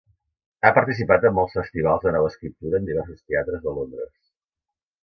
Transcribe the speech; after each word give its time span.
Ha 0.61 0.71
participat 0.77 1.27
en 1.29 1.35
molts 1.39 1.59
festivals 1.59 2.07
de 2.09 2.15
nova 2.17 2.33
escriptura 2.33 2.81
en 2.81 2.89
diversos 2.91 3.25
teatres 3.35 3.65
de 3.69 3.79
Londres. 3.79 4.15